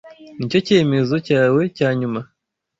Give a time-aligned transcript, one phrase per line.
[0.37, 2.19] Nicyo cyemezo cyawe cya nyuma?